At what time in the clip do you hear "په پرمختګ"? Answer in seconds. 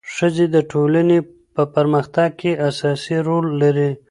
1.55-2.29